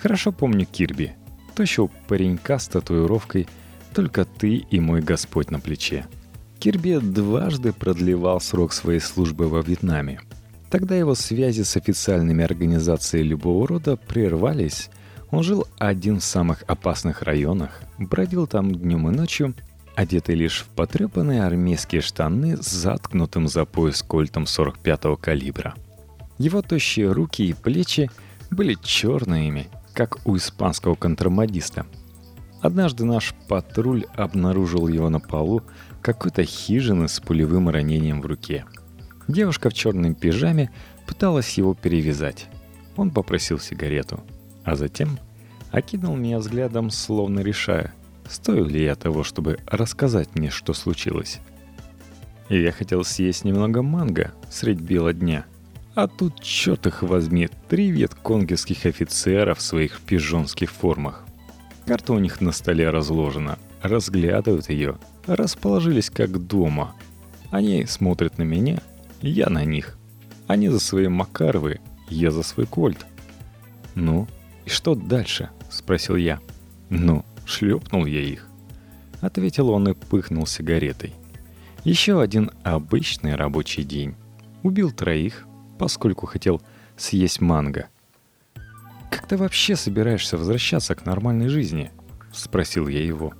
Хорошо 0.00 0.30
помню 0.30 0.66
Кирби, 0.66 1.14
тощего 1.54 1.90
паренька 2.06 2.58
с 2.58 2.68
татуировкой 2.68 3.48
«Только 3.94 4.26
ты 4.26 4.56
и 4.56 4.80
мой 4.80 5.00
Господь 5.00 5.50
на 5.50 5.60
плече». 5.60 6.06
Кирби 6.64 6.96
дважды 6.96 7.74
продлевал 7.74 8.40
срок 8.40 8.72
своей 8.72 8.98
службы 8.98 9.48
во 9.48 9.60
Вьетнаме. 9.60 10.22
Тогда 10.70 10.96
его 10.96 11.14
связи 11.14 11.60
с 11.60 11.76
официальными 11.76 12.42
организациями 12.42 13.26
любого 13.26 13.68
рода 13.68 13.98
прервались– 13.98 14.88
Он 15.30 15.42
жил 15.42 15.66
один 15.76 16.20
в 16.20 16.24
самых 16.24 16.64
опасных 16.66 17.20
районах, 17.20 17.82
бродил 17.98 18.46
там 18.46 18.74
днем 18.74 19.10
и 19.10 19.12
ночью, 19.12 19.54
одетый 19.94 20.36
лишь 20.36 20.62
в 20.62 20.68
потрепанные 20.68 21.44
армейские 21.44 22.00
штаны 22.00 22.56
с 22.56 22.70
заткнутым 22.70 23.46
за 23.46 23.66
пояс 23.66 24.02
кольтом 24.02 24.44
45-го 24.44 25.16
калибра. 25.16 25.74
Его 26.38 26.62
тощие 26.62 27.12
руки 27.12 27.46
и 27.46 27.52
плечи 27.52 28.10
были 28.50 28.74
черными, 28.82 29.68
как 29.92 30.26
у 30.26 30.34
испанского 30.34 30.94
контрабандиста. 30.94 31.84
Однажды 32.62 33.04
наш 33.04 33.34
патруль 33.48 34.06
обнаружил 34.16 34.88
его 34.88 35.10
на 35.10 35.20
полу 35.20 35.62
какой-то 36.04 36.44
хижины 36.44 37.08
с 37.08 37.18
пулевым 37.18 37.68
ранением 37.68 38.20
в 38.22 38.26
руке. 38.26 38.64
Девушка 39.26 39.70
в 39.70 39.74
черной 39.74 40.14
пижаме 40.14 40.70
пыталась 41.06 41.58
его 41.58 41.74
перевязать. 41.74 42.46
Он 42.96 43.10
попросил 43.10 43.58
сигарету– 43.58 44.22
а 44.64 44.76
затем 44.76 45.18
окинул 45.70 46.16
меня 46.16 46.38
взглядом, 46.38 46.90
словно 46.90 47.40
решая, 47.40 47.94
стою 48.28 48.64
ли 48.64 48.82
я 48.82 48.94
того, 48.94 49.22
чтобы 49.22 49.58
рассказать 49.66 50.34
мне, 50.34 50.50
что 50.50 50.72
случилось. 50.72 51.40
И 52.48 52.60
я 52.60 52.72
хотел 52.72 53.04
съесть 53.04 53.44
немного 53.44 53.82
манго 53.82 54.32
средь 54.50 54.80
бела 54.80 55.12
дня. 55.12 55.46
А 55.94 56.08
тут, 56.08 56.42
черт 56.42 56.86
их 56.86 57.02
возьми, 57.02 57.48
три 57.68 57.90
ветконгерских 57.90 58.86
офицеров 58.86 59.58
в 59.58 59.62
своих 59.62 60.00
пижонских 60.00 60.70
формах. 60.70 61.24
Карта 61.86 62.14
у 62.14 62.18
них 62.18 62.40
на 62.40 62.50
столе 62.50 62.90
разложена, 62.90 63.58
разглядывают 63.84 64.68
ее, 64.68 64.98
расположились 65.26 66.10
как 66.10 66.44
дома. 66.44 66.94
Они 67.50 67.86
смотрят 67.86 68.38
на 68.38 68.42
меня, 68.42 68.80
я 69.22 69.48
на 69.48 69.64
них. 69.64 69.96
Они 70.48 70.68
за 70.68 70.80
свои 70.80 71.06
Макаровы, 71.06 71.80
я 72.08 72.30
за 72.32 72.42
свой 72.42 72.66
кольт. 72.66 73.06
Ну, 73.94 74.26
«И 74.64 74.70
что 74.70 74.94
дальше?»— 74.94 75.50
спросил 75.70 76.16
я. 76.16 76.40
«Ну, 76.88 77.24
шлепнул 77.44 78.06
я 78.06 78.20
их». 78.20 78.48
Ответил 79.20 79.70
он 79.70 79.88
и 79.88 79.94
пыхнул 79.94 80.46
сигаретой. 80.46 81.14
Еще 81.84 82.20
один 82.20 82.50
обычный 82.62 83.34
рабочий 83.34 83.84
день. 83.84 84.14
Убил 84.62 84.90
троих, 84.90 85.46
поскольку 85.78 86.26
хотел 86.26 86.62
съесть 86.96 87.40
манго. 87.40 87.88
«Как 89.10 89.26
ты 89.28 89.36
вообще 89.36 89.76
собираешься 89.76 90.38
возвращаться 90.38 90.94
к 90.94 91.04
нормальной 91.04 91.48
жизни?»— 91.48 91.90
спросил 92.32 92.88
я 92.88 93.02
его. 93.04 93.34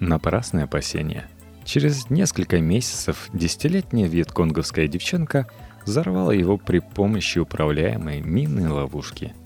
Напрасное 0.00 0.64
опасение. 0.64 1.26
Через 1.64 2.10
несколько 2.10 2.60
месяцев 2.60 3.28
десятилетняя 3.32 4.08
вьетконговская 4.08 4.86
девчонка 4.86 5.46
взорвала 5.86 6.32
его 6.32 6.58
при 6.58 6.80
помощи 6.80 7.38
управляемой 7.38 8.20
минной 8.20 8.68
ловушки— 8.68 9.34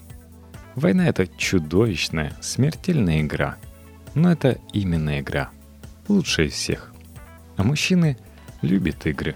Война— 0.79 1.09
это 1.09 1.27
чудовищная, 1.27 2.37
смертельная 2.41 3.23
игра. 3.23 3.57
Но 4.15 4.31
это 4.31 4.61
именно 4.73 5.19
игра. 5.19 5.51
Лучшая 6.07 6.47
из 6.47 6.53
всех. 6.53 6.93
А 7.57 7.65
мужчины 7.65 8.17
любят 8.63 9.05
игры. 9.05 9.35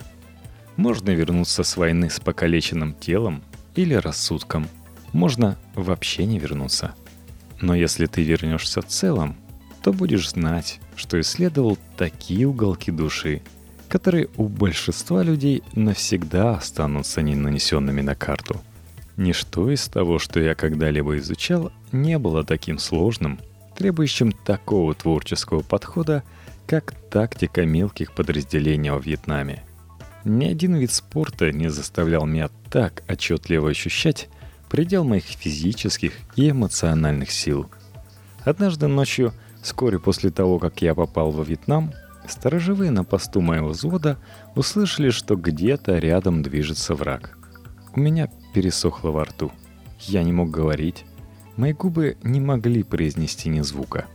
Можно 0.76 1.11
вернуться 1.11 1.64
с 1.64 1.76
войны 1.76 2.11
с 2.11 2.21
покалеченным 2.21 2.95
телом 2.95 3.42
или 3.75 3.95
рассудком. 3.95 4.69
Можно 5.12 5.59
вообще 5.75 6.26
не 6.26 6.38
вернуться. 6.38 6.95
Но 7.61 7.75
если 7.75 8.07
ты 8.07 8.23
вернешься 8.23 8.81
целым, 8.81 9.37
то 9.83 9.92
будешь 9.92 10.31
знать, 10.31 10.78
что 10.96 11.20
исследовал 11.20 11.78
такие 11.96 12.46
уголки 12.46 12.90
души, 12.90 13.42
которые 13.88 14.28
у 14.37 14.49
большинства 14.49 15.22
людей 15.22 15.62
навсегда 15.75 16.56
останутся 16.56 17.22
не 17.22 17.34
нанесенными 17.34 18.00
на 18.00 18.14
карту— 18.14 18.61
Ничто 19.16 19.70
из 19.70 19.88
того, 19.88 20.18
что 20.18 20.40
я 20.40 20.54
когда-либо 20.54 21.18
изучал, 21.18 21.70
не 21.92 22.18
было 22.18 22.44
таким 22.44 22.78
сложным, 22.78 23.38
требующим 23.76 24.32
такого 24.32 24.94
творческого 24.94 25.62
подхода, 25.62 26.22
как 26.66 26.94
тактика 27.11 27.66
мелких 27.66 28.12
подразделений 28.14 28.90
во 28.90 28.99
Вьетнаме. 28.99 29.64
Ни 30.25 30.46
один 30.46 30.76
вид 30.76 30.92
спорта 30.92 31.52
не 31.52 31.69
заставлял 31.69 32.25
меня 32.25 32.49
так 32.71 33.02
отчетливо 33.08 33.71
ощущать 33.71 34.28
предел 34.71 35.04
моих 35.04 35.25
физических 35.25 36.14
и 36.36 36.50
эмоциональных 36.50 37.30
сил. 37.30 37.71
Однажды 38.45 38.86
ночью, 38.86 39.34
вскоре 39.62 39.98
после 39.98 40.30
того, 40.30 40.58
как 40.58 40.82
я 40.82 40.94
попал 40.94 41.30
во 41.30 41.44
Вьетнам, 41.44 41.92
сторожевые 42.28 42.90
на 42.90 43.04
посту 43.04 43.40
моего 43.40 43.68
взвода 43.68 44.18
услышали, 44.54 45.10
что 45.10 45.36
где-то 45.36 45.98
рядом 45.98 46.42
движется 46.42 46.94
враг. 46.94 47.38
У 47.94 48.00
меня 48.00 48.28
пересохло 48.52 49.10
во 49.10 49.25
рту. 49.25 49.50
Я 50.00 50.22
не 50.22 50.32
мог 50.32 50.50
говорить. 50.50 51.04
Мои 51.56 51.72
губы 51.72 52.16
не 52.22 52.40
могли 52.40 52.82
произнести 52.82 53.48
ни 53.48 53.60
звука. 53.60 54.06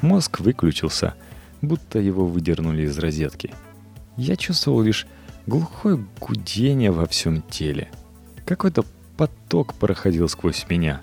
Мозг 0.00 0.40
выключился, 0.40 1.14
будто 1.60 1.98
его 1.98 2.26
выдернули 2.26 2.82
из 2.82 2.98
розетки. 2.98 3.54
Я 4.16 4.36
чувствовал 4.36 4.80
лишь 4.82 5.06
глухое 5.46 6.04
гудение 6.18 6.90
во 6.90 7.06
всем 7.06 7.42
теле. 7.42 7.90
Какой-то 8.46 8.84
поток 9.16 9.74
проходил 9.74 10.28
сквозь 10.28 10.66
меня, 10.68 11.00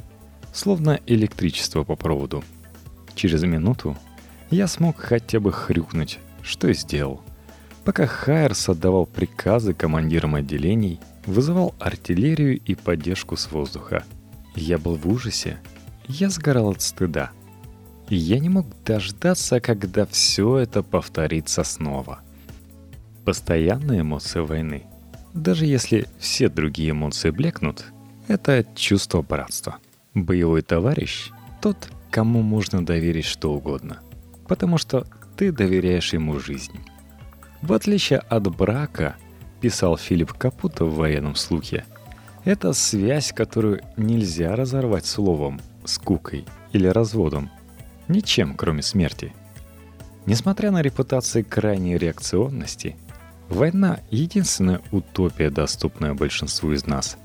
словно 0.53 0.99
электричество 1.05 1.83
по 1.83 1.95
проводу. 1.95 2.43
Через 3.17 3.43
минуту 3.43 3.97
я 4.49 4.67
смог 4.67 4.97
хотя 4.97 5.41
бы 5.41 5.51
хрюкнуть, 5.51 6.19
что 6.41 6.69
и 6.69 6.73
сделал. 6.73 7.21
Пока 7.83 8.05
Хайерс 8.05 8.69
отдавал 8.69 9.05
приказы 9.05 9.73
командирам 9.73 10.35
отделений– 10.35 11.01
вызывал 11.27 11.75
артиллерию 11.77 12.57
и 12.57 12.73
поддержку 12.73 13.35
с 13.35 13.51
воздуха. 13.51 14.03
Я 14.55 14.79
был 14.79 14.95
в 14.95 15.07
ужасе. 15.07 15.59
Я 16.07 16.29
сгорал 16.29 16.71
от 16.71 16.81
стыда. 16.81 17.31
И 18.09 18.15
я 18.15 18.39
не 18.39 18.49
мог 18.49 18.65
дождаться, 18.85 19.59
когда 19.59 20.05
все 20.05 20.57
это 20.57 20.81
повторится 20.81 21.63
снова. 21.63 22.21
Постоянная 23.25 24.01
эмоция 24.01 24.43
войны. 24.43 24.85
Даже 25.33 25.65
если 25.65 26.07
все 26.17 26.47
другие 26.47 26.91
эмоции 26.91 27.29
блекнут, 27.29 27.85
это 28.29 28.65
чувство 28.75 29.21
братства. 29.21 29.77
Боевой 30.13 30.61
товарищ— 30.61 31.31
тот, 31.61 31.89
кому 32.11 32.41
можно 32.41 32.85
доверить 32.85 33.25
что 33.25 33.53
угодно. 33.53 33.99
Потому 34.47 34.77
что 34.77 35.05
ты 35.35 35.51
доверяешь 35.51 36.13
ему 36.13 36.39
жизнь. 36.39 36.79
В 37.61 37.73
отличие 37.73 38.19
от 38.19 38.47
брака— 38.55 39.15
писал 39.61 39.97
Филипп 39.97 40.33
Капуто 40.33 40.85
в 40.85 40.95
военном 40.95 41.35
слухе, 41.35 41.85
это 42.43 42.73
связь, 42.73 43.33
которую 43.33 43.81
нельзя 43.97 44.55
разорвать 44.55 45.05
словом, 45.05 45.59
скукой 45.83 46.45
или 46.71 46.87
разводом. 46.87 47.49
Ничем, 48.07 48.55
кроме 48.55 48.81
смерти. 48.81 49.33
Несмотря 50.25 50.71
на 50.71 50.81
репутации 50.81 51.41
крайней 51.41 51.97
реакционности, 51.97 52.95
война— 53.49 53.99
единственная 54.11 54.81
утопия, 54.91 55.49
доступная 55.49 56.13
большинству 56.13 56.71
из 56.71 56.85
нас. 56.85 57.17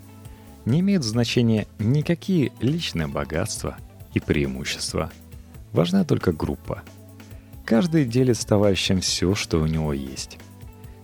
Не 0.64 0.80
имеет 0.80 1.02
значения 1.02 1.66
никакие 1.78 2.52
личные 2.60 3.08
богатства 3.08 3.76
и 4.14 4.20
преимущества. 4.20 5.10
Важна 5.72 6.04
только 6.04 6.32
группа. 6.32 6.82
Каждый 7.64 8.04
делит 8.04 8.36
с 8.36 8.44
товарищем 8.44 9.00
все, 9.00 9.34
что 9.34 9.60
у 9.60 9.66
него 9.66 9.92
есть. 9.92 10.38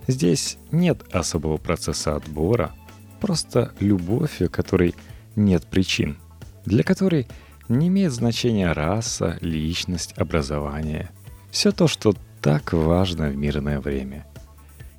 Здесь 0.06 0.58
нет 0.72 1.02
особого 1.12 1.58
процесса 1.58 2.16
отбора, 2.16 2.72
просто 3.20 3.72
любовь, 3.80 4.40
у 4.40 4.48
которой 4.48 4.94
нет 5.36 5.66
причин, 5.66 6.18
для 6.64 6.82
которой 6.82 7.28
не 7.68 7.88
имеет 7.88 8.12
значения 8.12 8.72
раса, 8.72 9.38
личность, 9.40 10.14
образование. 10.16 11.10
Все 11.50 11.72
то, 11.72 11.88
что 11.88 12.14
так 12.40 12.72
важно 12.72 13.28
в 13.28 13.36
мирное 13.36 13.80
время. 13.80 14.26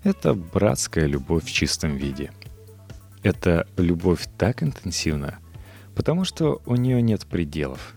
Это 0.03 0.33
братская 0.33 1.05
любовь 1.05 1.45
в 1.45 1.51
чистом 1.51 1.95
виде. 1.95 2.31
Это 3.23 3.67
любовь 3.77 4.27
так 4.37 4.63
интенсивна, 4.63 5.39
потому 5.95 6.23
что 6.23 6.61
у 6.65 6.75
нее 6.75 7.01
нет 7.01 7.25
пределов. 7.25 7.95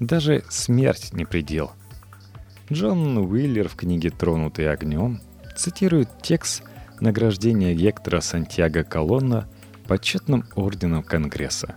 Даже 0.00 0.42
смерть 0.48 1.12
не 1.12 1.26
предел. 1.26 1.72
Джон 2.72 3.18
Уиллер 3.18 3.68
в 3.68 3.76
книге 3.76 4.10
«Тронутый 4.10 4.70
огнем» 4.70 5.20
цитирует 5.56 6.08
текст 6.22 6.62
награждения 7.00 7.74
Гектора 7.74 8.20
Сантьяго 8.20 8.82
Колонна 8.82 9.46
почетным 9.86 10.44
орденом 10.54 11.02
Конгресса. 11.02 11.76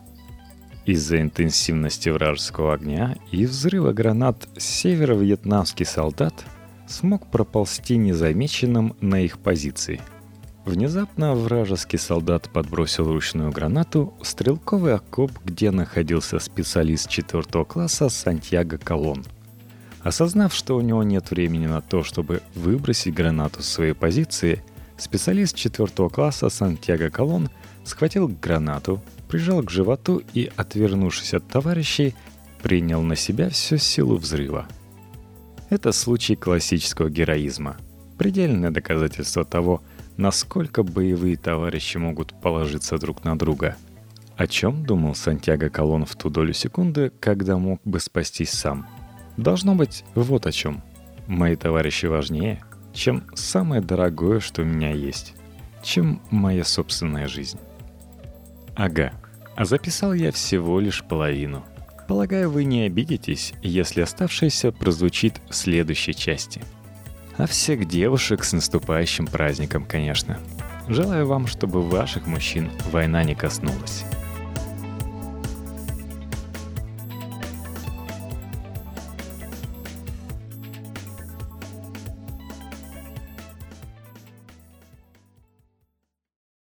Из-за 0.85 1.21
интенсивности 1.21 2.09
вражеского 2.09 2.73
огня 2.73 3.17
и 3.31 3.45
взрыва 3.45 3.91
гранат 3.91 4.47
северо-вьетнамский 4.57 5.85
солдат 5.85 6.45
смог 6.87 7.29
проползти 7.29 7.97
незамеченным 7.97 8.95
на 9.01 9.19
их 9.19 9.39
позиции. 9.39 9.99
Внезапно 10.65 11.35
вражеский 11.35 11.99
солдат 11.99 12.49
подбросил 12.49 13.11
ручную 13.11 13.51
гранату 13.51 14.13
в 14.21 14.25
стрелковый 14.25 14.95
окоп, 14.95 15.31
где 15.43 15.71
находился 15.71 16.39
специалист 16.39 17.09
четвертого 17.09 17.65
класса 17.65 18.09
Сантьяго 18.09 18.77
Колон– 18.77 19.25
Осознав, 20.03 20.53
что 20.53 20.75
у 20.75 20.81
него 20.81 21.01
нет 21.03 21.31
времени 21.31 21.65
на 21.65 21.81
то, 21.81 22.03
чтобы 22.03 22.41
выбросить 22.55 23.13
гранату 23.13 23.63
с 23.63 23.69
своей 23.69 23.93
позиции, 23.93 24.61
специалист 24.97 25.55
четвертого 25.55 26.09
класса 26.09 26.49
Сантьяго 26.49 27.09
Колон 27.09 27.49
схватил 27.85 28.27
гранату, 28.27 29.01
прижал 29.29 29.63
к 29.63 29.71
животу 29.71 30.21
и, 30.33 30.51
отвернувшись 30.57 31.33
от 31.33 31.47
товарищей, 31.47 32.15
принял 32.61 33.01
на 33.01 33.15
себя 33.15 33.49
всю 33.49 33.77
силу 33.77 34.17
взрыва. 34.17 34.67
Это 35.69 35.93
случай 35.93 36.35
классического 36.35 37.09
героизма. 37.09 37.77
Предельное 38.17 38.71
доказательство 38.71 39.45
того, 39.45 39.81
насколько 40.17 40.83
боевые 40.83 41.37
товарищи 41.37 41.97
могут 41.97 42.33
положиться 42.41 42.97
друг 42.97 43.23
на 43.23 43.37
друга. 43.37 43.75
О 44.35 44.47
чем 44.47 44.85
думал 44.85 45.15
Сантьяго 45.15 45.69
Колон 45.69 46.05
в 46.05 46.15
ту 46.15 46.29
долю 46.29 46.53
секунды, 46.53 47.11
когда 47.19 47.57
мог 47.57 47.79
бы 47.85 47.99
спастись 47.99 48.51
сам? 48.51 48.87
Должно 49.37 49.75
быть 49.75 50.03
вот 50.15 50.45
о 50.47 50.51
чем. 50.51 50.83
Мои 51.27 51.55
товарищи 51.55 52.07
важнее, 52.07 52.63
чем 52.93 53.23
самое 53.35 53.81
дорогое, 53.81 54.39
что 54.39 54.61
у 54.61 54.65
меня 54.65 54.91
есть, 54.91 55.35
чем 55.81 56.21
моя 56.29 56.63
собственная 56.63 57.27
жизнь. 57.27 57.59
Ага, 58.75 59.13
а 59.55 59.65
записал 59.65 60.13
я 60.13 60.31
всего 60.31 60.79
лишь 60.79 61.03
половину. 61.03 61.63
Полагаю, 62.07 62.49
вы 62.49 62.65
не 62.65 62.81
обидитесь, 62.81 63.53
если 63.61 64.01
оставшееся 64.01 64.71
прозвучит 64.71 65.39
в 65.49 65.55
следующей 65.55 66.13
части. 66.13 66.61
А 67.37 67.47
всех 67.47 67.87
девушек 67.87 68.43
с 68.43 68.53
наступающим 68.53 69.25
праздником, 69.25 69.85
конечно. 69.85 70.39
Желаю 70.87 71.25
вам, 71.25 71.47
чтобы 71.47 71.81
ваших 71.81 72.27
мужчин 72.27 72.69
война 72.91 73.23
не 73.23 73.35
коснулась. 73.35 74.03